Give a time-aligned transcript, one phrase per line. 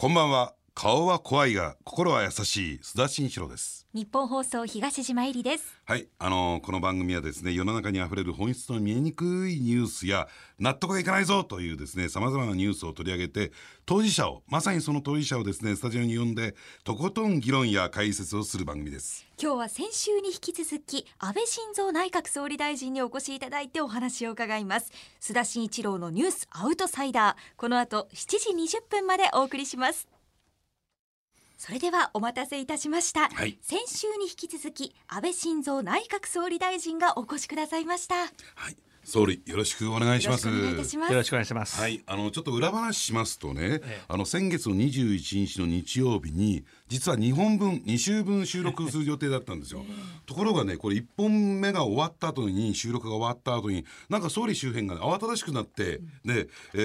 [0.00, 0.57] こんばんは。
[0.80, 3.88] 顔は怖いが心は優しい須田慎一郎です。
[3.92, 5.76] 日本放送東島えりです。
[5.84, 10.28] はいあのーこの番組はですね世の中にあふれる本質の見えにくいニュースや
[10.60, 13.50] 納得がいかないぞというですねさまざまなニュースを取り上げて
[13.86, 16.54] 当事者をまさにその当事者をですねスタジオに呼んで
[16.84, 19.26] とことん議論や解説をする番組です。
[19.42, 24.92] 今日は先週に引き続き安倍晋三内閣総理大臣にお越しいただいてお話を伺います。
[25.20, 30.06] 須田慎一郎のニュースアウトサイダーこの後7時20分までお送りします
[31.58, 33.58] それではお待たせいたしました、はい。
[33.60, 38.14] 先週に引き続き安倍晋三内閣総理大臣がお越しくださいました。
[38.14, 38.22] よ
[38.54, 38.76] はい
[39.08, 41.12] 総理よろしくお願いしろしますくお願いいたします。
[41.12, 41.80] よろしくお願いします。
[41.80, 44.00] はい、あのちょっと裏話しますとね、ええ。
[44.06, 49.82] あの先月の21日の日曜日に実は2本分2週分収録する予定だったんですよ。
[50.26, 56.78] ところがねこれ1本目が終わった後に収録が終わった後になんか総理周辺が慌ただしくなって、で、え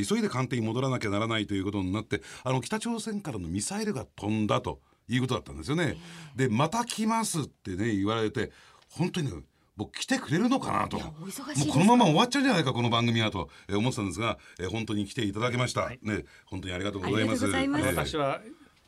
[0.00, 5.96] ー急いで官邸に戻らなきゃならないということになってあの北朝鮮からのミサイルが飛んだということだったんですよね。
[6.36, 8.52] でまた来ますってね言われて
[8.90, 9.42] 本当にね
[9.80, 10.98] 僕来てくれるのかなと。
[10.98, 17.44] もうこのまま終わっちゃうんじゃないかこの番組はとえー思ってたんですが、えー本当に来ていただきました、ね本当にありがとうございます。
[17.44, 17.86] ありがとうございます。
[17.86, 18.40] えー私は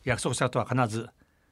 [0.05, 1.09] 約束したことは必ず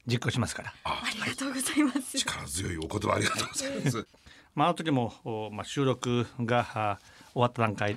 [0.07, 0.75] 実行しますから。
[0.85, 2.19] ありがとうございます。
[2.19, 4.07] 力強いお言葉ありがとうございます。
[4.55, 6.99] まあ、あの時も、おまあ、収録があ
[7.33, 7.95] 終わった段階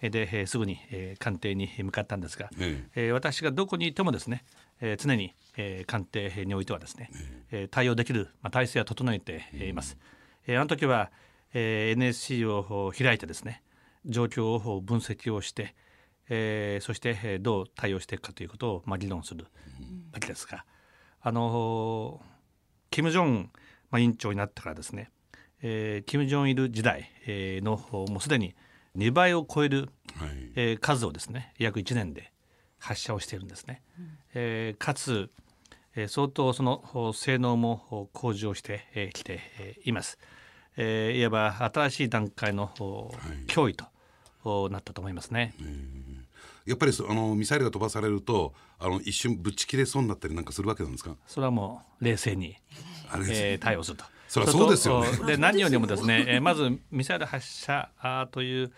[0.00, 3.08] で、えーすぐに、えー官邸に向かったんですが、ええ。
[3.10, 4.44] ー私がどこにいてもですね、
[4.80, 7.10] えー常に、えー官邸においてはですね、
[7.52, 9.96] えー対応できる、まあ、体制は整えています。
[10.00, 11.10] えーあの時は、
[11.52, 13.62] えー NSC を開いてですね
[14.06, 15.74] 状況を分析をして、
[16.28, 19.46] えーそしてえーどう対応していくかということを、まあ、議論する
[20.12, 20.64] わけですが、
[21.20, 22.20] あの
[22.90, 23.50] 金正恩、
[23.90, 25.10] まあ、委員長になってからですね、
[25.62, 27.76] えー、金正恩いる時代、えーの
[28.08, 28.54] もうすでに
[28.96, 30.30] 2倍を超える、はい。
[30.56, 32.32] えー数をですね約1年で
[32.78, 33.82] 発射をしているんですね。
[34.34, 35.30] えーかつ、
[35.96, 40.18] えー相当そのお性能もお向上してえーきてえーいます。
[40.76, 43.12] えーいわば新しい段階のお
[43.48, 43.84] 脅威と
[44.44, 45.54] おなったと思いますね。
[46.66, 51.16] やっぱりそあのミサイルが飛ばされるとあの一瞬ぶっち切れそうになったりなんかするわけなんですか？
[51.26, 52.56] それはもう冷静に、
[53.28, 54.04] えー対応すると。
[54.28, 55.08] そりゃそうですよね。
[55.26, 57.88] で何よりもですね、えーまずミサイル発射
[58.30, 58.70] という、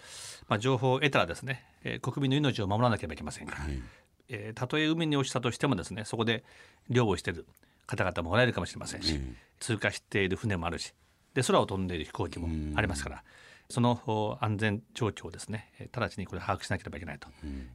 [0.49, 3.83] まあ、情報を得たらですね、えー国民の命を守らなければいけませんから、はい
[4.29, 6.45] えーたとえ海に落ちたとしてもですねそこで
[6.89, 7.47] 漁をしている
[7.87, 9.37] 方々もおられるかもしれませんし、うん。
[9.61, 10.93] 通過している船もあるし
[11.35, 13.25] で空を飛んでいる飛行機もありますから、
[13.71, 17.29] そのお安全状況をですねえー直ちにこれ把握しなければいけないと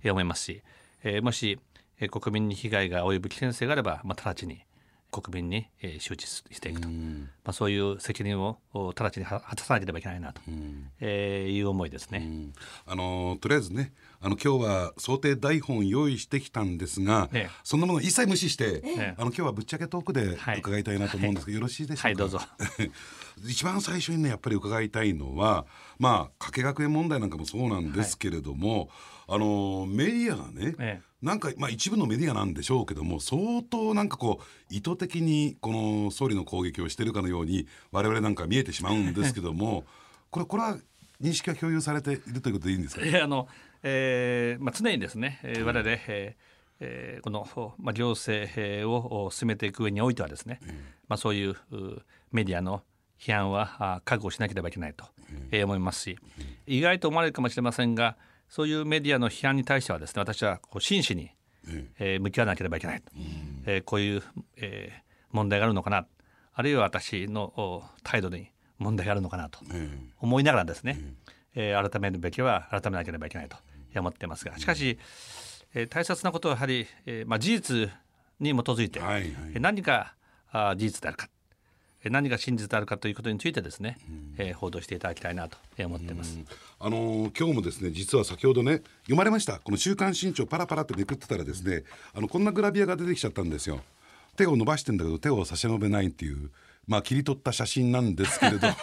[0.04, 0.62] えー思いますし、
[1.04, 1.60] えーもし、
[2.00, 4.62] えー国民に被害が及ぶ危険性があれば、まあ、直ちに
[5.10, 6.96] 国民に、えー周知していくと、ま
[7.46, 10.42] あ、そういう責任をお直ちには果たさなければいけないなと、
[11.00, 12.20] えーいう思いですね。
[12.20, 12.54] うん。
[12.86, 17.50] あのとりあえずねあの今日は想定台本用意してきたんですが、ええ。
[17.64, 20.60] そんなもの一切無視して、えあの今日はぶっちゃけトークではい。
[20.60, 22.08] 伺いたいなと思うんですけど、よろしいでしょうか？
[22.08, 22.40] はいどうぞ。
[23.48, 25.66] 一番最初にねやっぱり伺いたいのは
[26.00, 28.90] まあ加計学園問題なんかもそうなんですけれども、
[29.28, 31.08] あのメディアがね、ええ。
[31.22, 39.84] なんか、まあ、一部のメディアなんでしょうけども相当なんかこう意図的にこの総理の攻撃をしているかのように我々なんか見えてしまうんですけども
[40.30, 40.78] これこれは
[41.20, 43.02] 認識が共有されているということでいいんですか？
[43.04, 43.48] えーあの
[43.90, 46.48] えーまあ、常にですね、えー我々、えー
[46.80, 50.60] えーこの、ほまあ、行政えーを進めていく上においてはですね、
[51.08, 52.84] まあ、そういううメディアの
[53.20, 55.06] 批判はあ覚悟しなければいけないと、
[55.52, 56.18] えー思いますし
[56.68, 58.16] 意外と思われるかもしれませんが
[58.50, 61.32] そういうメディアの批判に対してはですね私はこう真摯に、
[62.00, 63.12] えー向き合わなければいけないと、
[63.66, 64.24] えーこういう、
[64.58, 66.06] えー問題があるのかな
[66.54, 68.50] あるいは私のお態度に
[68.80, 69.90] 問題があるのかなとえ
[70.22, 71.00] 思いながらですね、
[71.54, 73.58] えー改めるべきは改めなければいけないと
[73.96, 74.98] 思ってますがしかし、
[75.74, 77.90] えー大切なことはやはり、えーまあ、事実
[78.40, 79.32] に基づいて、はいはい。
[79.54, 80.14] えー何が
[80.52, 81.28] あー事実であるか
[82.04, 83.98] えー何が真実であるかということについてですね、
[84.38, 86.38] えー報道していただきたいなとえー思っています。
[86.80, 89.60] あのー今日もですね実は先ほどね読まれました。
[89.60, 91.84] この「週刊新潮」パラパラってめくってたらですね
[92.14, 93.82] あのこんなグラビアが出てきちゃったんですよ。
[94.36, 96.52] 手を伸ばしてんだけど手を差し伸べないっていう
[96.88, 98.68] まあ切り取った写真なんですけれど。
[98.68, 98.76] も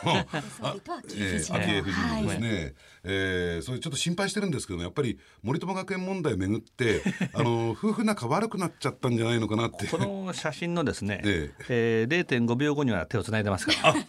[0.61, 2.41] 総理と昭恵夫人えー昭恵夫人のですはい。
[2.41, 2.75] ね、
[3.05, 7.03] えーそれちょっと心配してるんですけどやっぱり森友学園問題をめぐって
[7.33, 9.87] あの夫婦仲悪くなっちゃったんじゃないのかなって。
[9.87, 12.07] この写真のですね、 ええ。
[12.09, 13.95] ー0.5秒後には手をつないでますから、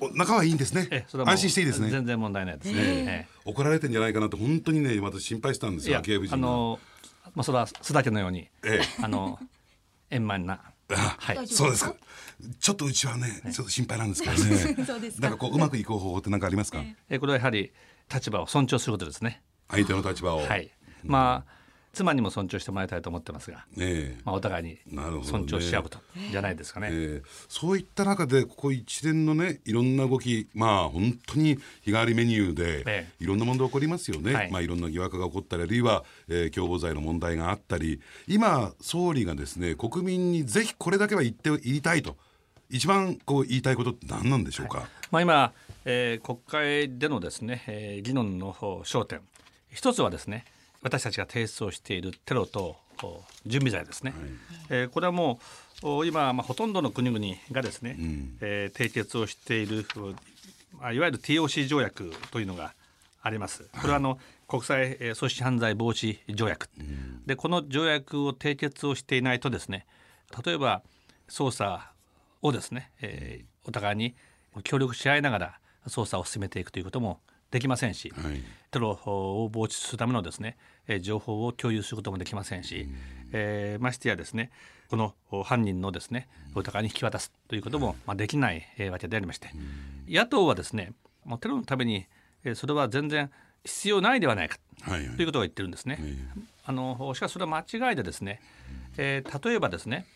[0.00, 1.06] お仲はいいんですね。
[1.12, 1.88] 安心していいですね。
[1.88, 2.76] 全然問題ないですね。
[2.76, 3.26] え。
[3.44, 6.78] 怒られてんじゃないかなと本当にね私心配したんですよあの
[7.34, 9.38] まあそれは須田家のように、えあの
[10.10, 11.94] 円満なあはいそうですか。
[12.58, 14.76] ちょっとうちはね、ちょっと心配なんですけどね。
[15.20, 16.82] なんかこううまくいく方法って何かありますか？
[17.08, 17.72] えーこれはやはり
[18.12, 19.42] 立場を尊重することですね。
[19.68, 20.44] 相手の立場を。
[20.46, 20.70] はい。
[21.04, 21.52] まあ、
[21.92, 24.20] 妻にも尊重してもらいたいと思ってますが、ええ。
[24.24, 24.78] まあ、お互いに
[25.24, 25.98] 尊重し合うこと
[26.30, 26.88] じゃないですかね。
[26.90, 34.50] えーそういった中でここ一連のねいろんな動きまあ本当に日替わりメニューで、えいろんな問題起こりますよね、はい。
[34.50, 38.00] まあ、いろんな疑惑が起こったりあるいは、えー共謀罪の問題があったり。
[38.26, 42.16] 今総理がですね国民にぜひこれだけは言って言いたいと。
[42.70, 45.52] 一番こう言いたいことって何なんでしょうか、まあ、今、
[45.84, 46.38] えー国
[46.88, 49.20] 会でのですね、えー議論の方焦点。
[49.70, 50.46] 一つはですね
[50.82, 54.14] 私たちが提出をしているテロ等こう準備罪ですね、
[54.68, 55.40] えーこれはも
[55.82, 57.96] うお今、まあ、ほとんどの国々がですね、
[58.40, 59.84] えー締結をしている、
[60.78, 62.74] まあ、いわゆる TOC 条約というのが
[63.20, 63.68] あります。
[63.80, 66.68] これはあの、国際えー組織犯罪防止条約、
[67.26, 69.86] でこの条約を締結をしていないとですね
[70.44, 70.82] 例えば
[71.28, 71.92] 捜査
[72.42, 74.14] をですね、えーお互いに
[74.64, 77.20] 協力し合いながら捜査を進めていくということも
[77.52, 78.42] できませんし、はい。
[78.72, 80.56] テロを防止するためのですね、
[80.88, 82.88] えー情報を共有することもできませんし、
[83.32, 84.50] えーましてやですね
[84.88, 89.50] このお犯人のですねお互いに引き渡すということも、まあ、できない、えーわけでありまして、
[90.08, 90.92] 野党はですね
[91.24, 92.06] もうテロのために、
[92.44, 93.30] えーそれは全然
[93.64, 95.16] 必要ないではないかはいはい。
[95.16, 95.98] ということを言ってるんですね。
[96.64, 98.40] あのしかしそれは間違いでですね、
[98.96, 100.06] えー例えばですね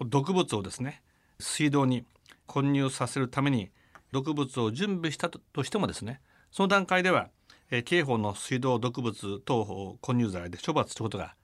[0.00, 1.02] 毒物をですね
[1.38, 2.04] 水道に
[2.46, 3.70] 混入させるために
[4.12, 7.28] 毒物を準備したととしてもですねその段階では、
[7.74, 11.34] えー刑法の水道毒物等混入罪で処罰することが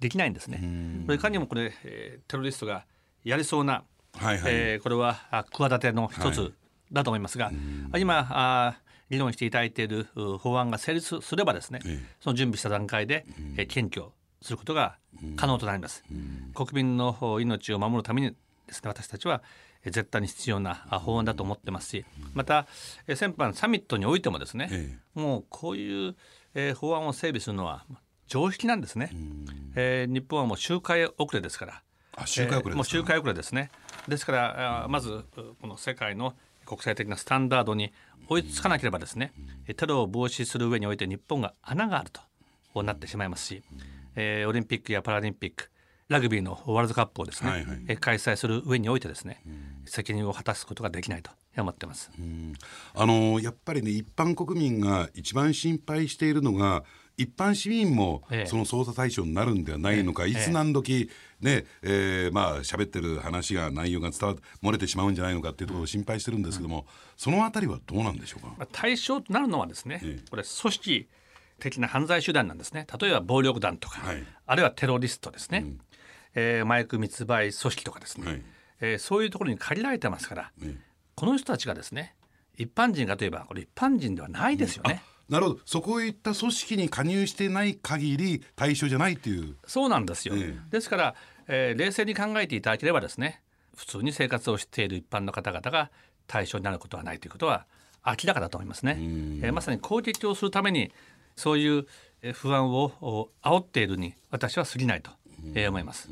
[0.00, 0.58] できないんですね。
[1.06, 2.84] これいかにもこれ、えーテロリストが
[3.24, 3.84] やりそうな、
[4.14, 4.52] はいはい。
[4.52, 6.52] えーこれはあ企ての一つ
[6.92, 7.52] だと思いますが、
[7.96, 8.80] 今あ
[9.10, 12.16] 議論していただいているう法案が成立すればですね、ええ。
[12.20, 13.24] その準備した段階で、
[13.56, 14.12] えー検挙
[14.42, 14.98] することが
[15.36, 16.04] 可能となります。
[16.54, 18.34] 国民のお命を守るために
[18.66, 19.42] ですね私たちは
[19.84, 22.04] えー絶対に必要なあ法案だと思ってますし
[22.34, 22.66] また
[23.06, 26.16] えー先般サミットにおいてもですね、えもうこういう、
[26.54, 27.84] えー法案を整備するのは
[28.26, 29.10] 常識なんですね。
[29.76, 31.82] えー日本はもう周回遅れですから。
[32.16, 32.70] あ周回遅れですか？
[32.70, 33.70] えーもう周回遅れですね。
[34.08, 35.24] ですからまずう
[35.60, 36.34] この世界の
[36.64, 37.92] 国際的なスタンダードに
[38.28, 39.32] 追いつかなければですね、
[39.68, 42.10] えテロを防止する上において日本が穴がある
[42.72, 43.62] となってしまいますし、
[44.16, 45.70] えーオリンピックやパラリンピック
[46.08, 47.84] ラグビーのワールドカップをですね、はいはい。
[47.88, 49.42] えー開催する上においてですね、
[49.86, 52.12] 責任を果たすことができないと思ってます。
[52.94, 56.84] あのやっぱりね一般国民が一番心配しているのが
[57.16, 58.46] 一般市民もええ。
[58.46, 60.30] その捜査対象になるんではないのか、ええ。
[60.30, 61.10] いつ何時
[61.40, 66.86] ねえーまあ喋ってる話が内容が伝わ漏れてしまうんじゃないのかっていうところを心配してるんですけども、
[67.16, 68.54] そのあたりはどうなんでしょうか？
[68.58, 70.30] まあ対象となるのはですね、ええ。
[70.30, 71.08] これ組織
[71.58, 72.86] 的な犯罪手段なんですね。
[73.00, 74.22] 例えば暴力団とか、はい。
[74.46, 75.64] あるいはテロリストですね、
[76.36, 78.42] えー麻薬密売組織とかですね、はい。
[78.80, 80.76] えーそういうところに限られてますから、え
[81.16, 82.14] この人たちがですね
[82.58, 85.02] 一般人かといえばこれ一般人ではないですよね。
[85.28, 85.60] なるほど。
[85.64, 89.56] そこいった組織に加入してない限り対象じゃないっていう。
[89.66, 91.14] そうなんですよ、えですから、
[91.48, 93.40] えー冷静に考えていただければですね
[93.74, 95.90] 普通に生活をしている一般の方々が
[96.26, 97.66] 対象になることはないということは
[98.06, 98.96] 明らかだと思いますね。
[98.98, 100.92] えーまさに攻撃をするために
[101.34, 101.86] そういう
[102.22, 105.10] えー不安をお煽っているに私は過ぎないと、
[105.54, 106.08] えー思います。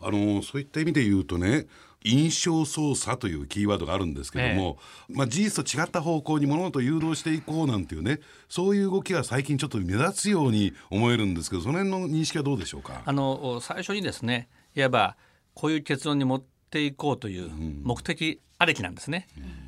[0.00, 1.66] あのそういった意味で言うとね
[2.04, 4.78] 印象操作というキーワードがあるんですけども、
[5.08, 13.02] まあ、事実と違った方向に物事を誘導していこうなんていうねそういう動きが最近ちょっと目立つように思えるんですけどその辺の認識はどうでしょうか？
[13.04, 15.16] あのお最初にですねいわば
[15.54, 17.50] こういう結論に持っていこうという
[17.82, 19.26] 目的ありきなんですね。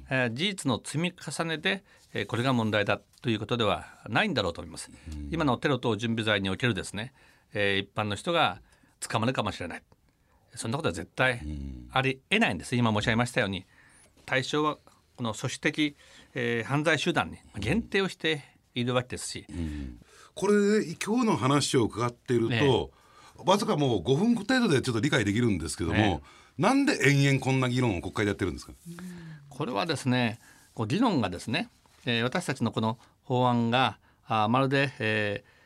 [0.09, 1.83] えー事実の積み重ねで、
[2.15, 4.91] えーこれが問題だということではないんだろうと思います。
[5.33, 7.13] 今のテロ等準備罪におけるですね、
[7.55, 8.61] えー一般の人が
[9.01, 9.83] 捕まるかもしれない。
[10.55, 11.41] そんなことは絶対
[11.93, 12.75] ありえないんです。
[12.77, 13.65] 今申し上げましたように。
[14.27, 14.77] 対象は
[15.17, 15.97] この組織的、
[16.35, 19.47] えー犯罪集団に限定をしているわけですし、
[20.35, 22.91] これで今日の話を伺っていると、
[23.39, 23.43] え。
[23.47, 26.23] わずかもう5分程度でちょっと理解できるんですけども、
[26.59, 26.63] え。
[26.63, 28.73] なんで延々こんな議論を国会でやってるんですか？
[29.49, 30.39] これはですね
[30.75, 31.69] こう議論がですね、
[32.05, 35.60] えー私たちのこの法案があーまるで、えー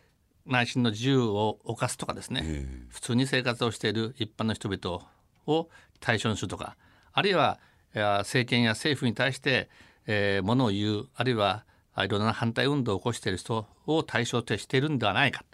[0.47, 5.07] 内心の自由を犯すとかですね、え普通に生活をしている一般の人々
[5.47, 5.69] を
[6.01, 6.77] 対象にするとか
[7.13, 7.59] あるいは、
[7.95, 9.69] えー政権や政府に対して、
[10.07, 15.45] えー、ものを言うあるいはあいろんな反対運動を起こしている人を対象としているんではないか。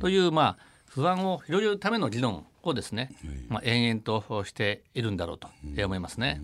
[0.00, 3.10] という、まあ、不安を広げるための議論をですね、
[3.48, 5.48] まあ、延々としているんだろうと
[5.84, 6.40] 思いますね。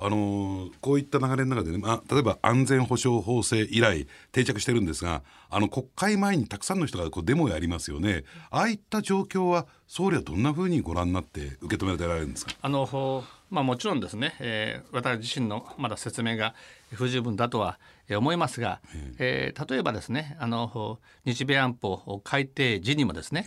[0.00, 8.24] あのーこういった流れの中でね、まあ、例えば安全保障法制以来定着してるんですがあの国会前にたくさんの人がこうデモをやりますよね。
[8.50, 12.52] ああいった状況は総理はどんなふうにご覧になって受け止められるんですか？
[12.62, 16.54] あのほまあ、もちろんですね、えー私自身のまだ説明が
[16.92, 17.78] 不十分だとは
[18.08, 18.80] えー思いますが、
[19.18, 23.44] えー例えばですねあのほ日米安保改定時にもですね、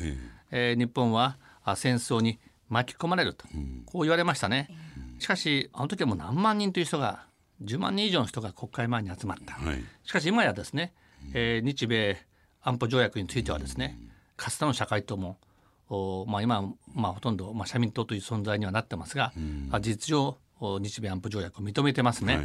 [0.52, 2.38] えー日本はあ戦争に
[2.70, 3.46] 巻き込まれると、
[3.86, 4.68] こう言われましたね。
[5.24, 7.26] しかしあの時はもう何万人という人が
[7.64, 9.54] 10万人以上の人が国会前に集まった。
[9.54, 9.82] はい。
[10.04, 10.92] しかし今やですね、
[11.34, 12.18] えー日米
[12.62, 13.98] 安保条約についてはですね、
[14.36, 15.38] かつての社会とも、
[15.90, 19.32] おまあ、今は、まあ、ほとんど、まあ、社民党という存在にはなってますが、
[19.72, 22.40] あ事実上お日米安保条約を認めてますね。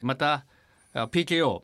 [0.00, 0.44] また
[0.94, 1.62] あ PKO、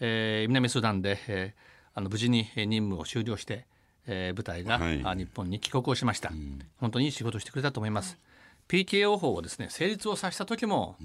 [0.00, 1.62] えー南スーダンで、えー
[1.94, 3.66] あの無事にえー任務を終了して、
[4.06, 5.02] えー部隊が、はい。
[5.04, 6.32] あ日本に帰国をしました、
[6.78, 8.18] 本当にいい仕事をしてくれたと思います。
[8.72, 10.96] PKO 法をですね成立をさせた時も、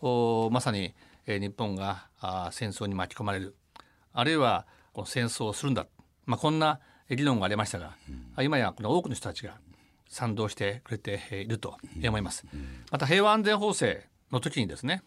[0.00, 0.92] おまさに、
[1.26, 3.56] えー日本があ戦争に巻き込まれる。
[4.12, 5.86] あるいはこの戦争をするんだ、
[6.26, 7.96] まあ、こんな議論がありましたが、
[8.34, 9.54] あ今やこの多くの人たちが
[10.08, 12.44] 賛同してくれていると思います。
[12.90, 15.02] また平和安全法制の時にですね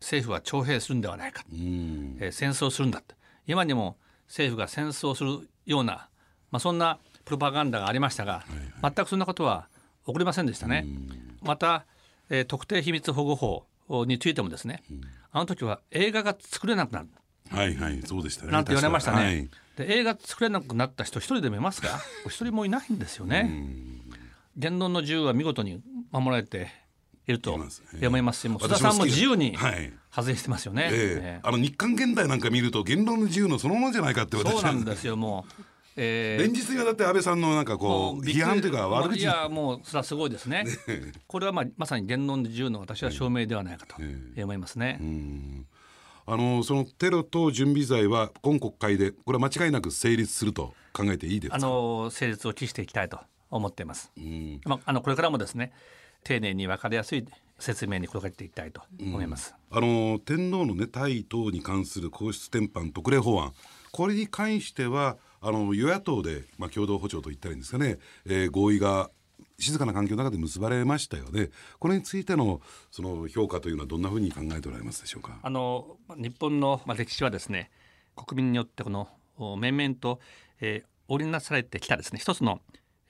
[0.00, 2.16] 政府は徴兵するんではないか、うん。
[2.20, 3.00] えー戦争するんだ。
[3.00, 3.16] と
[3.48, 3.96] 今にも
[4.28, 6.08] 政府が戦争するような、
[6.52, 8.44] まあ、そんなプロパガンダがありましたが、
[8.80, 9.68] 全くそんなことは
[10.06, 10.86] 起こりませんでしたね。
[11.42, 11.84] また、
[12.30, 13.66] えー特定秘密保護法
[14.06, 14.82] についてもですね、
[15.32, 17.08] あの時は映画が作れなくなる。
[17.50, 18.52] はいはいそうでしたね。
[18.52, 19.16] なんて言われましたね。
[19.24, 19.48] はい。
[19.76, 21.98] で映画作れなくなった人一人でもいますか？
[22.26, 23.50] 一人もいないんですよね。
[24.56, 25.80] 言論の自由は見事に
[26.10, 26.68] 守られて
[27.26, 27.66] いると思い
[28.22, 28.40] ます。
[28.40, 29.92] し、もう須田さんも自由にはい。
[30.10, 30.84] 外してますよね。
[30.84, 30.90] ええ。
[30.90, 35.62] ええあの日韓現代なんか見ると言論の自由のそのものじゃないかって私そうはなんですよもう。
[36.00, 40.64] え連日にわたって安倍さんのなんかこう批判というか悪口いやもうそれはすごいですね。
[41.26, 45.00] これはまあまさに言論の自由の私は証明ではないかと思いますね。
[46.26, 51.56] あのそのテロ等準備罪は今国会でこれは間違いなく成立すると考えていいですか？
[51.56, 53.18] あの成立を期していきたいと
[53.50, 54.12] 思っています。
[54.16, 55.72] うんまああのこれからもですね
[56.22, 57.24] 丁寧に分かりやすい
[57.58, 59.54] 説明に心がけていきたいと思います。
[59.70, 63.52] あの天皇のね退位等に関する皇室典範特例法案
[63.90, 69.10] これに関してはあの与野党で、まあ、共同歩調と言ったらいいんですかね、えー合意が
[69.60, 71.50] 静かな環境の中で結ばれましたよね。
[71.80, 72.60] これについての
[72.92, 75.38] その評価というのはどんなふうに考えておられますでしょうか？
[75.42, 77.70] あの日本のまあ歴史はですね
[78.14, 80.20] 国民によってこのお面々と、
[80.60, 82.60] えー織りなされてきたですね一つの、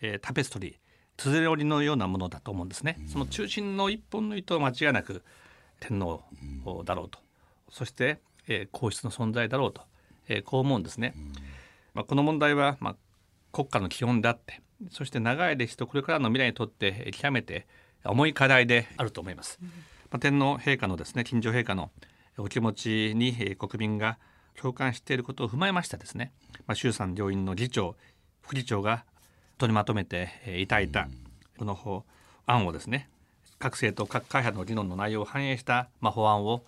[0.00, 0.74] えータペストリー
[1.16, 2.98] つづれ織りのようなものだと思うんですね。
[3.08, 5.22] その中心の一本の糸は間違いなく
[5.80, 6.22] 天皇
[6.84, 7.18] だろうと。
[7.70, 9.82] そして、えー皇室の存在だろうと、
[10.28, 11.14] えーこう思うんですね。
[11.98, 12.96] まあ、この問題は、まあ、
[13.50, 14.60] 国家の基本であって
[14.92, 17.66] そして長い歴史とこれからの未来にとってえー極めて
[18.04, 19.58] 重い課題であると思います。
[19.60, 21.90] まあ、天皇陛下のですね近所陛下の
[22.36, 24.16] お気持ちにえー国民が
[24.54, 26.30] 共感していることを踏まえましてですね、
[26.68, 27.96] まあ、衆参両院の議長
[28.42, 29.04] 副議長が
[29.58, 31.08] 取りまとめてえーいただいた
[31.58, 32.04] この法
[32.46, 33.08] 案をですね
[33.58, 36.62] 各政党各会派の議論の内容を反映した、まあ、法案を、はい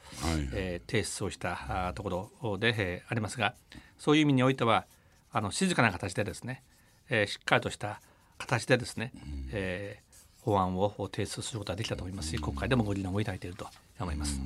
[0.54, 3.54] えー提出をしたところで、えーありますが
[3.96, 4.86] そういう意味においては
[5.32, 6.62] あの静かな形でですね、
[7.08, 8.00] えーしっかりとした
[8.38, 9.12] 形でですね、
[9.52, 10.10] えー
[10.42, 13.66] 法案を提出することができたと思いますし国会でもご議論をいただいていると
[13.98, 14.40] 思います。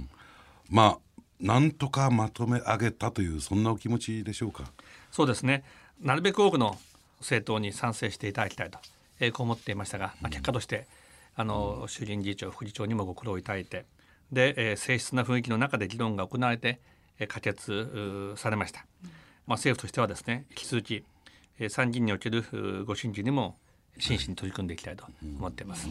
[0.69, 4.65] まあなんとかまとめ上げたというそんなお気持ちでしょうか？
[5.13, 5.63] そうですね。
[6.01, 6.77] なるべく多くの
[7.21, 8.81] 政党に賛成していただきたいと、
[9.21, 10.89] えーこう思っていましたが、まあ、結果として
[11.37, 13.85] あの衆議院議長副議長にもご苦労いただいて
[14.33, 16.81] で、えー静質な雰囲気の中で議論が行われて、
[17.21, 18.85] えー可決されました、
[19.47, 21.05] まあ、政府としてはですね引き続き、
[21.59, 23.57] えー参議院におけるご審議にも
[23.99, 25.05] 真摯に取り組んでいきたいと
[25.39, 25.89] 思っています。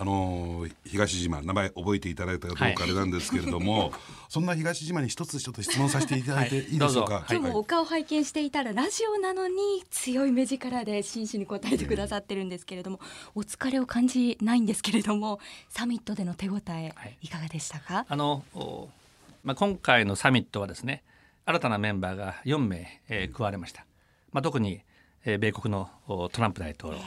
[0.00, 3.92] あのー東島名前覚えていただいたかどうかあれなんですけれども、
[4.30, 6.76] そんな東島に一つちょっと質問させていただいてい。
[6.76, 7.24] いでしょうか、はい。
[7.36, 13.00] 今日もお顔拝見していたらラジオなのに強い目力で真摯に答えてくださってるんですけれども、
[13.34, 17.18] お疲れを感じないんですけれどもサミットでの手応えはい。
[17.22, 18.88] いかがでしたか、あの、お
[19.42, 21.02] まあ、今回のサミットはですね
[21.48, 23.86] 新たなメンバーが4名、えー加わりました、
[24.32, 24.82] まあ、特に、
[25.24, 27.00] えー米国のおトランプ大統領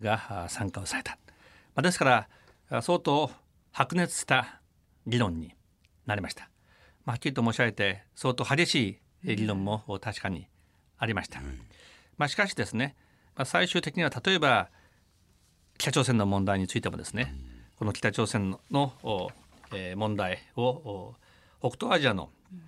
[0.00, 1.18] が、あ参加をされた、
[1.74, 2.28] まあ、ですから
[2.70, 3.28] あ相当
[3.72, 4.60] 白熱した
[5.08, 5.56] 議論に
[6.06, 6.48] なりました、
[7.04, 10.46] まあ、はっきりと申し上げて相当激しいえー議論もお確かに
[10.96, 11.40] ありました、
[12.18, 12.94] まあ、しかしですね、
[13.34, 14.68] まあ、最終的には例えば
[15.78, 17.34] 北朝鮮の問題についてもですね、
[17.80, 19.30] この北朝鮮の、お
[19.74, 21.16] えー問題をお
[21.70, 22.61] 北東アジアの、えー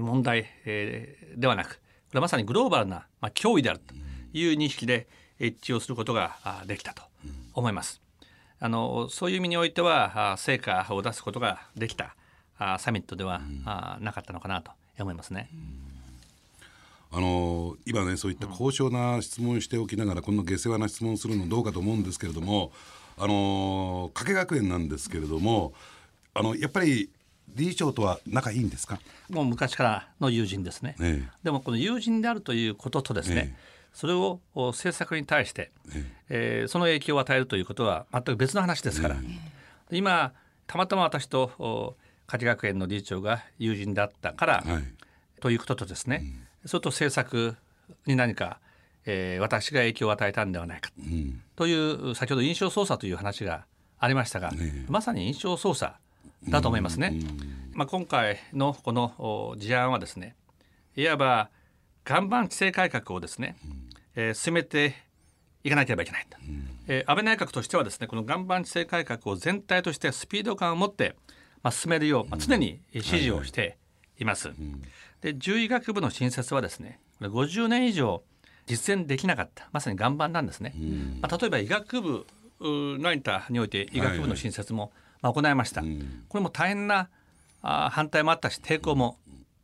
[0.00, 3.94] 問題、えーではなくこれはまさにグローバルな、まあ、脅威であると
[4.32, 5.06] いう認識で
[5.38, 7.02] 一致をすることがあできたと
[7.54, 8.00] 思います。
[8.60, 12.16] あのそういう意味においてはあ成果を出すことができた
[12.58, 15.48] あサミットでは、あなかったのかなと思いますね。
[17.12, 22.72] あの今ねそういった高尚な質問をしておきながら、こんな下世話な質問をするのどうかと思うんですけれども
[23.16, 25.72] あの加計学園なんですけれども
[26.34, 27.10] あのやっぱり
[27.54, 28.98] 理事長とは仲いいんですか？
[29.30, 30.96] もう昔からの友人ですね。
[31.00, 31.28] ええ。
[31.42, 33.56] でもこの友人であるということとですね、ええ。
[33.92, 36.62] それをお政策に対して、ええ。
[36.66, 39.16] ーその影響を与えるということは全く別の話ですから、
[39.90, 40.32] 今
[40.66, 44.82] たまたま私とお加計学園の理事長が友人だったから、はい。
[45.40, 46.24] ということとですね、
[46.66, 47.56] それと政策
[48.06, 48.60] に何か、
[49.06, 51.40] えー私が影響を与えたんではないかうん。
[51.56, 51.74] とい
[52.10, 53.64] う先ほど印象操作という話が
[53.98, 54.86] ありましたが、ええ。
[54.88, 55.94] まさに印象操作
[56.48, 57.20] だと思いますね。
[57.72, 60.34] まあ、今回のこのお事案はですね
[60.96, 61.50] いわば
[62.08, 63.56] 岩盤規制改革をですね、
[64.14, 64.94] えー進めて
[65.64, 66.38] いかなければいけないと、
[66.88, 71.14] えー安倍内閣としてはですねこの岩盤規制改革を全体としてスピード感を持って、
[71.62, 73.78] まあ、進めるよう、まあ、常に指示をして
[74.18, 74.50] います。
[75.20, 78.22] で獣医学部の新設はですねこれ50年以上
[78.66, 80.74] 実践できなかったまさに岩盤なんですね。
[81.20, 82.26] まあ、例えば医学部
[82.60, 85.82] うナイターにおいて医学部の新設も、まあ、行いました。
[86.28, 87.08] これも大変な
[87.62, 89.18] あー反対もあったし抵抗も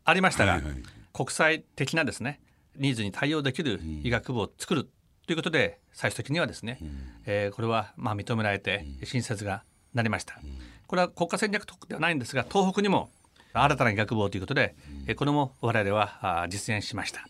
[0.05, 0.75] ありましたが、はいはい。
[1.13, 2.41] 国際的なですね
[2.77, 4.89] ニーズに対応できる医学部を作る
[5.27, 6.79] ということで最終的にはですね、
[7.25, 9.63] えーこれはまあ認められて新設が
[9.95, 10.41] なりました。
[10.87, 13.11] これは国家戦略特区ではないんですが東北にも
[13.53, 14.75] 新たな医学部をということで、
[15.07, 17.21] えーこれも我々は実現しました。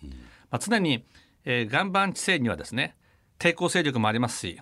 [0.50, 1.04] まあ、常に、
[1.44, 2.96] えー岩盤地政にはですね
[3.38, 4.58] 抵抗勢力もありますし、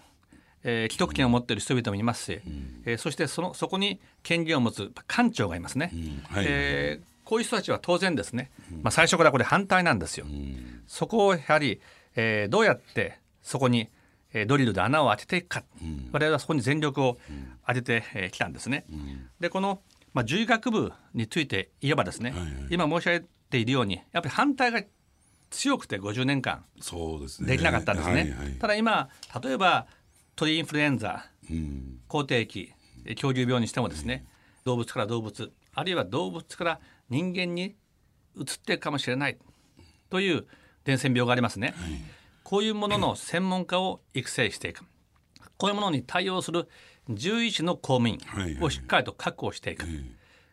[0.65, 2.41] えー既得権を持っている人々もいますし、
[2.85, 5.93] えーそしてそのそこに権限を持つ官庁がいますね。
[6.29, 6.45] はい。
[6.49, 8.51] えーこういう人たちは当然ですね、
[8.83, 10.27] まあ、最初からこれ反対なんですよ。
[10.89, 11.81] そこをやはり、
[12.17, 13.89] えーどうやってそこに、
[14.33, 15.65] えードリルで穴を開けていくか、
[16.13, 17.19] 我々はそこに全力を
[17.67, 18.85] 当ててき、たんですね。
[19.41, 19.81] でこの、
[20.13, 22.35] まあ、獣医学部について言えばですね、
[22.71, 24.83] 今申し上げているようにやっぱり反対が
[25.51, 26.65] 強くて50年間
[27.47, 28.15] できなかったんですね。
[28.15, 28.59] はいはい。
[28.59, 29.09] ただ今
[29.43, 29.87] 例えば
[30.43, 32.01] 鳥インフルエンザうん。
[32.09, 32.69] 口蹄疫
[33.05, 34.25] え恐竜病にしてもですね
[34.65, 37.77] 動物から動物あるいは動物から人間に
[38.37, 39.39] 移っていくかもしれない
[40.11, 40.47] という
[40.85, 41.75] 伝染病がありますね、
[42.43, 44.85] こういうものの専門家を育成していく。
[45.57, 46.69] こういうものに対応する
[47.07, 48.65] 獣医師の公務員はいはい。
[48.65, 49.87] をしっかりと確保していく、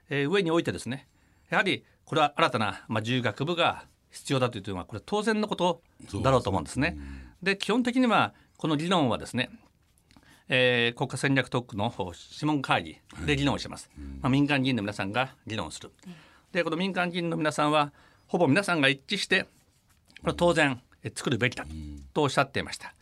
[0.09, 1.07] えー上においてですね
[1.49, 5.81] やはりこれは新たな、まあ、獣医学部が必要だというのはこれ当然のこと
[6.21, 6.97] だろうと思うんですね。
[7.41, 9.49] で基本的にはこの議論はですね
[10.49, 13.89] えー国家戦略特区の諮問会議で議論をします、
[14.21, 15.91] まあ、民間議員の皆さんが議論をする。
[16.51, 17.93] でこの民間議員の皆さんは
[18.27, 19.43] ほぼ皆さんが一致して
[20.21, 21.65] これ当然え作るべきだ
[22.13, 22.93] とおっしゃっていました、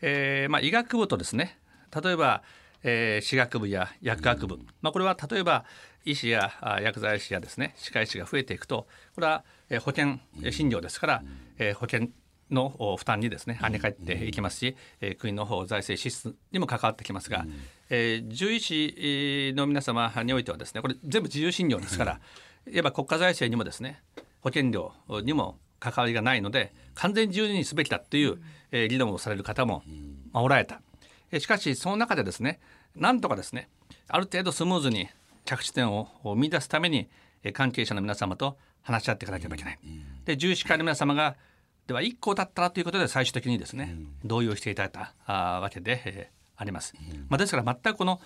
[0.00, 1.58] えーまあ、医学部とですね
[2.02, 2.42] 例えば、
[2.82, 5.64] えー歯学部や薬学部、まあ、これは例えば
[6.04, 11.22] 医師やあ薬剤師やですね歯科医師が増えていくとこれは、えー保険えー診療ですから、
[11.58, 12.08] えー保険
[12.50, 17.46] のお負担にですね跳ね返っていきますし、えー国の方財政支出にも関わってきますが、
[17.90, 22.20] えー獣医師えーの皆様においてはですねこれ全部自由診療ですから、
[22.70, 24.02] いわば国家財政にもですね
[24.40, 29.82] 保険料にも関わりがないので完全に自由にすべきだという、えー議論をされる方も、
[30.32, 30.80] まあ、おられた。
[31.30, 32.60] えーしかしその中でですね
[32.94, 33.68] なんとかですね
[34.08, 35.08] ある程度スムーズに
[35.44, 37.08] 着地点を見出すために
[37.42, 39.78] えー関係者の皆様と話し合っていかなければいけない。
[40.24, 41.36] で重視会の皆様が
[41.86, 46.94] では1校だったらということで最終的にですね、同意をしていただいたあーわけで、えーあります。
[47.28, 48.20] まあ、ですから全くこの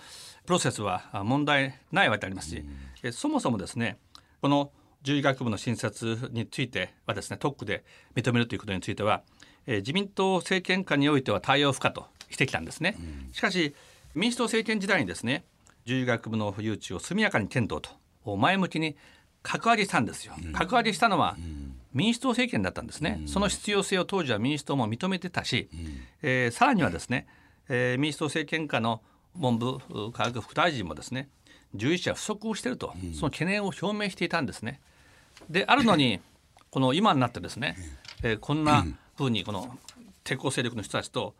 [0.45, 2.63] プロセスはあ問題ないわけでありますし、
[3.01, 3.97] えそもそもですね
[4.41, 7.83] この獣医学部の新設についてはですね特区で
[8.15, 9.23] 認めるということについては、
[9.65, 12.97] えー自民党政権下においては対応不可としてきたんですね。
[13.31, 13.73] しかし
[14.13, 15.43] 民主党政権時代にですね
[15.85, 18.95] 獣医学部の誘致を速やかに検討と前向きに
[19.41, 20.33] 格上げしたんですよ。
[20.53, 21.37] 格上げしたのは
[21.93, 23.21] 民主党政権だったんですね。
[23.25, 25.69] その必要性を当時は民主党も認めてたし、
[26.21, 27.27] えーさらにはですね、
[27.69, 29.01] えー民主党政権下の
[29.35, 29.79] 文部
[30.11, 31.29] 科学副大臣もですね
[31.71, 34.81] 獣医師は不足をしていると、その懸念を表明していたんですね。
[35.49, 36.19] であるのに
[36.71, 37.75] この今になってですね、
[38.23, 38.85] えーこんな
[39.17, 39.77] ふうにこの
[40.23, 41.35] 抵抗勢力の人たちと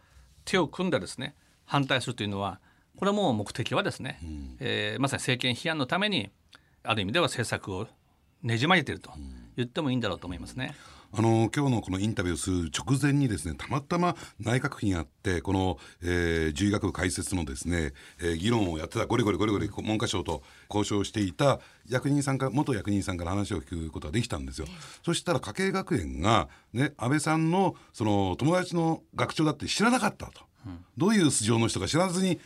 [0.46, 1.36] 手を組んでですね
[1.66, 2.60] 反対するというのは
[2.98, 4.20] これはもう目的はですね、
[4.60, 6.30] えーまさに政権批判のために
[6.84, 7.88] ある意味では政策を
[8.42, 9.12] ねじ曲げていると
[9.58, 10.74] 言ってもいいんだろうと思いますね。
[11.12, 24.68] あの今日のこのインタビューをする直前にですねたまたま内閣府にあってこの、えー、獣医学部開設のですね、えー議論をやってたゴリゴリゴリゴリ文科省と交渉していた役人さんか元役人さんから話を聞くことができたんですよ。
[25.04, 30.42] そしたら家計学園がね安倍さんのその友達の学長だって知らなかったと、
[30.96, 32.40] どういう素性の人か知らずに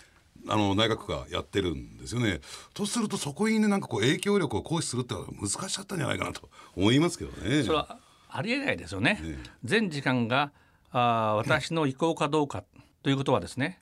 [0.47, 2.41] あの内閣がやってるんですよね。
[2.73, 7.63] とするとそこにねなんかこう影響力を行使するってのは難しかったんじゃないかなと思いますけどね。
[7.63, 7.97] それは
[8.29, 9.19] ありえないですよね。
[9.23, 10.51] え全時間が
[10.91, 12.63] あー私の意向かどうか
[13.03, 13.79] ということはですね、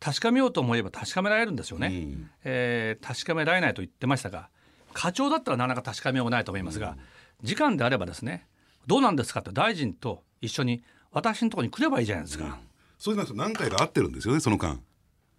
[0.00, 1.88] 確かめようと思えば確かめられるんですよね。
[1.88, 4.48] うんえー確かめられないと言ってましたが
[4.92, 6.96] 課長だったらなかなか確かめようがないと思いますが、
[7.42, 8.46] 時間であればですね
[8.86, 10.82] どうなんですかって大臣と一緒に
[11.12, 12.58] 私のところに来ればいいじゃないですか。
[12.98, 14.80] そういうのは何回か会ってるんですよねその間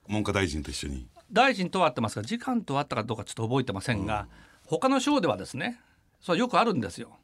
[0.08, 1.08] 文科大臣と一緒に。
[1.32, 4.28] 大臣とは会ってますが時間とは会ったかどうかちょっと覚えてませんが、
[4.66, 5.80] 他の省ではですね
[6.22, 7.18] それはよくあるんですよ。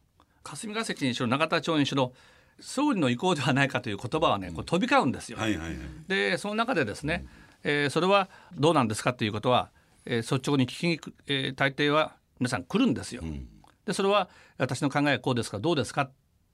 [0.44, 2.14] 霞が関にしろ永田町にしろ
[2.60, 5.38] 総理の意向ではないかという言葉はねこれ飛び交うんですよ。
[5.38, 5.78] はいはいはい。
[6.08, 7.26] でその中でですね、
[7.64, 9.70] えーそれはどうなんですかということは、
[10.06, 13.22] えー率直に聞きにく、えー大抵は皆さん来るんですよ。
[13.22, 13.48] ん
[13.86, 16.10] でそれは私の考えはこうですかどうですか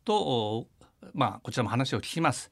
[0.05, 0.67] とお
[1.13, 2.51] まあこちらも話を聞きます。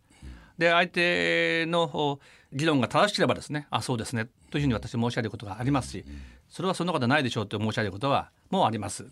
[0.58, 2.20] で相手のお
[2.54, 6.06] 議論が正しければですねあそうですねというふうに私申し上げることがありますし
[6.50, 9.06] それはそんなことはないでしょうと申し上げることはもうあります。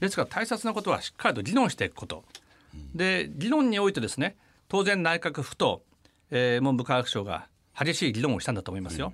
[0.00, 2.24] ですから大切なことはしっかりと議論していくこと。
[2.94, 4.36] で議論においてですね
[4.68, 5.82] 当然内閣府と、
[6.30, 9.12] えー文部科学省が激しい議論をしたんだと思いますよ。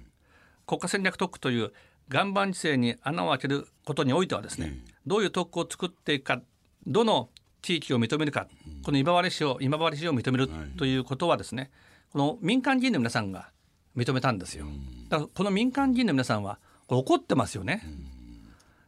[0.66, 1.72] 国家戦略特区という
[2.12, 6.40] 岩盤地勢に穴を開けることにおいてはですね、どういう特区を作っていくか
[6.86, 7.28] どの
[7.66, 8.46] 地域を認めるか、
[8.84, 10.48] この今治市を今治市を認める
[10.78, 11.72] ということはですね、
[12.12, 13.50] この民間議員の皆さんが
[13.96, 14.66] 認めたんですよ。
[15.08, 17.82] だからこの民間議員の皆さんはこれ怒ってますよね。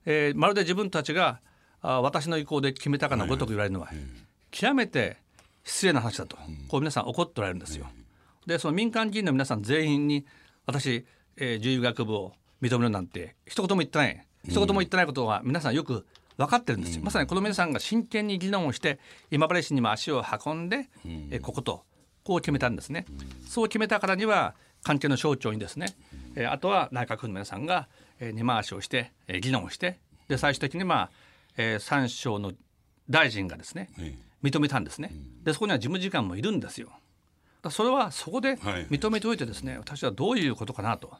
[0.06, 1.40] えーまるで自分たちが
[1.82, 3.88] あ私の意向で決めたかのごとく言われるのは、
[4.52, 5.16] 極めて
[5.64, 6.36] 失礼な話だと、
[6.68, 7.86] こう皆さん怒っておられるんですよ。
[8.46, 10.24] でその民間議員の皆さん全員に
[10.66, 11.04] 私、
[11.36, 14.24] えー、獣医学部を認めるなんて一言も言ってない。
[14.44, 16.06] 一言も言ってないことは皆さんよく
[16.38, 18.98] 分かってるんですよ、まさにこの皆さんが真剣に議論をして
[19.30, 21.84] 今治市にも足を運んで、えーここと
[22.24, 23.04] こう決めたんですね、
[23.46, 25.94] そう決めたからには関係の省庁にですね、
[26.36, 27.88] えーあとは内閣府の皆さんが、
[28.20, 29.98] えー根回しをして、えー議論をして
[30.28, 31.10] で最終的にまあ、
[31.56, 32.52] えー、三省の
[33.10, 35.10] 大臣がですね、え認めたんですね。
[35.42, 36.90] でそこには事務次官もいるんですよ。
[37.70, 38.86] それはそこではい。
[38.86, 41.12] 認めておいてですね、私はどういうことかなと、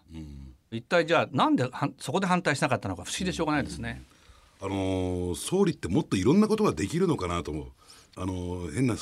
[0.70, 4.02] 一体じゃあなんではんそこで反対しなかったのか不思議でしょうがないですね。
[4.60, 7.66] あのー総理ってもっといろんなことができるのかなと思う。
[8.16, 8.96] あのー変な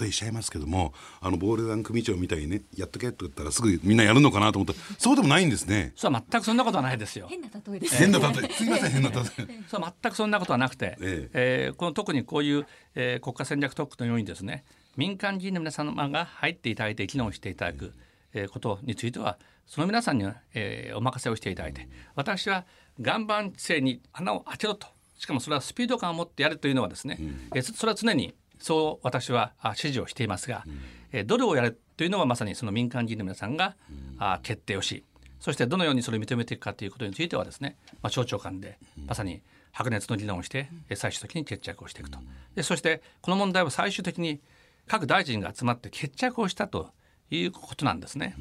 [0.00, 0.92] 例えしちゃいますけども
[1.22, 5.92] あの暴力団組長みたいにねやっとけって言ったらすぐみんなやるのかなと思ったらそうでもないんですね。
[5.96, 7.26] それは全くそんなことはないですよ。
[7.30, 9.22] 変な例えです変な例えすいません変な例え。
[9.66, 14.64] それは全くそんなことはなくて、ええーこの特にこういう、えー国家戦略特区のようにですね
[14.98, 17.94] 民間議員の皆様が入っていただいて議論していただく、
[18.34, 22.66] えーことについてはその皆さんには、えーお任せをしていただいて私は
[23.00, 24.88] 岩盤地勢に穴を開けろと
[25.18, 27.18] しかもそれはスピード感を持ってやるというのはですね、
[27.54, 30.64] えーそそれは常にそう私はあ指示をしていますが、
[31.12, 33.76] えーどれをやるというのはまさにその民間議員の皆さんが、
[34.18, 35.04] あ決定をし
[35.40, 42.18] そしてどのようにそれを認めていくかということについてはですね、まあ、省庁間でまさに白熱の議論をしてえ最終的に決着をしていくと。
[42.54, 44.40] でそしてこの問題は最終的に
[44.86, 46.90] 各大臣が集まって決着をしたと
[47.30, 48.34] いうことなんですね。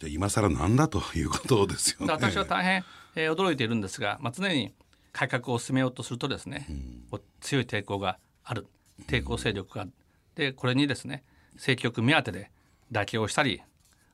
[0.00, 2.12] じゃあ今更なんだということですよね。
[2.12, 2.84] 私は大変、
[3.14, 4.72] えー驚いているんですが、まあ、常に
[5.12, 6.66] 改革を進めようとするとですね、
[7.10, 8.66] こう強い抵抗がある
[9.06, 9.92] 抵抗勢力がある
[10.34, 11.22] でこれにですね
[11.54, 12.50] 政局目当てで
[12.90, 13.62] 妥協したり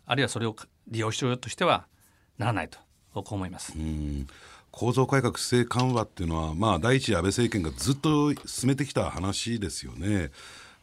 [0.07, 0.57] あるいはそれを
[0.89, 1.87] 利用しようとしては
[2.39, 2.79] ならないと
[3.15, 3.75] こう思います。
[3.77, 4.27] うん
[4.71, 10.31] 構造改革規制緩和っていうのは、まあ、第一次安倍政権がずっと進めてきた話ですよね。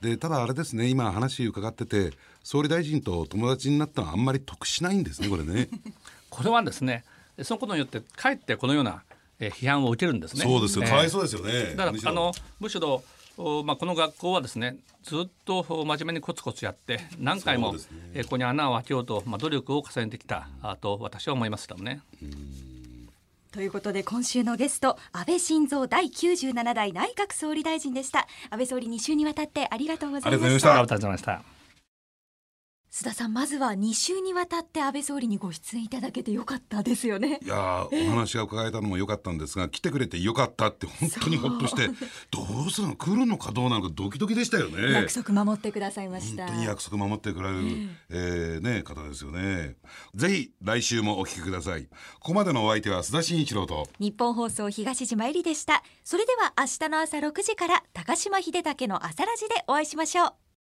[0.01, 2.11] でただあれですね今話伺ってて
[2.43, 5.69] 総理大臣と友達になったのはあんまり得しないんですねこれね。
[6.29, 7.05] これはですね
[7.43, 9.03] そのことによってかえってこのような
[9.39, 10.43] えー批判を受けるんですね。
[10.43, 11.75] そうですよ、えーかわいそうですよね。
[11.75, 13.03] だかむしろらあのむしろ
[13.37, 17.79] おまあ、この学校はですねずっとお真面目にコツコツやって何回も、ね
[18.13, 22.01] えーここに穴を開けようと、まあ、努力を重ねてきたあと私は思いますけどね。
[23.51, 31.54] ということで今週のゲスト安倍晋三第97代内閣総理大臣でした安倍総理2週にわたってありがとうございましたありがとうございました。
[32.95, 41.89] 須田さんまずは2週にわたって安倍総理にご出演いただけてよかったですよねいやーお話が伺えたのも良かったんですが来てくれてよかったって本当にほっとして
[42.31, 42.95] どうするの？
[42.95, 44.93] 来るのかどうなのかドキドキでしたよね。
[44.93, 49.75] 約束守ってくださいました本当に約束守ってくれる、えーね、方ですよね。
[50.15, 51.87] ぜひ来週もお聞きください。
[51.87, 53.89] ここまでのお相手は須田慎一郎と。
[53.99, 60.44] 日本放送東島えりでしたそれでは明日の朝6時から高島秀武の朝ラジでお会いしましょう